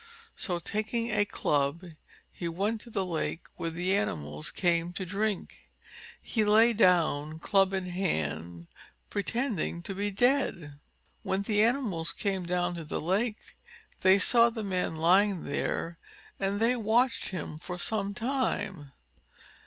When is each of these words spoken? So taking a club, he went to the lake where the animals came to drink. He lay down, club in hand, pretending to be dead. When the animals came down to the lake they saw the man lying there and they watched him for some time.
So 0.35 0.57
taking 0.57 1.11
a 1.11 1.25
club, 1.25 1.83
he 2.31 2.47
went 2.47 2.81
to 2.81 2.89
the 2.89 3.05
lake 3.05 3.43
where 3.55 3.69
the 3.69 3.95
animals 3.95 4.49
came 4.49 4.93
to 4.93 5.05
drink. 5.05 5.69
He 6.23 6.43
lay 6.43 6.73
down, 6.73 7.37
club 7.37 7.71
in 7.71 7.85
hand, 7.85 8.65
pretending 9.11 9.83
to 9.83 9.93
be 9.93 10.09
dead. 10.09 10.79
When 11.21 11.43
the 11.43 11.61
animals 11.61 12.13
came 12.13 12.47
down 12.47 12.73
to 12.77 12.83
the 12.83 12.99
lake 12.99 13.55
they 13.99 14.17
saw 14.17 14.49
the 14.49 14.63
man 14.63 14.95
lying 14.95 15.43
there 15.43 15.99
and 16.39 16.59
they 16.59 16.75
watched 16.75 17.29
him 17.29 17.59
for 17.59 17.77
some 17.77 18.15
time. 18.15 18.93